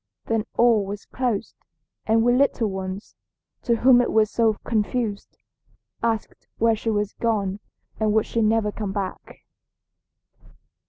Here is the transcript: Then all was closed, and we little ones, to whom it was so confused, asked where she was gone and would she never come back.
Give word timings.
Then 0.25 0.45
all 0.57 0.83
was 0.83 1.05
closed, 1.05 1.53
and 2.07 2.23
we 2.23 2.33
little 2.33 2.67
ones, 2.71 3.15
to 3.61 3.75
whom 3.75 4.01
it 4.01 4.11
was 4.11 4.31
so 4.31 4.55
confused, 4.63 5.37
asked 6.01 6.47
where 6.57 6.75
she 6.75 6.89
was 6.89 7.13
gone 7.13 7.59
and 7.99 8.11
would 8.11 8.25
she 8.25 8.41
never 8.41 8.71
come 8.71 8.93
back. 8.93 9.45